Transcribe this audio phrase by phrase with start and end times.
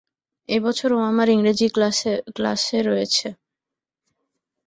[0.49, 1.67] এবছর ও আমার ইংরেজি
[2.35, 3.27] ক্লাসে রয়েছে।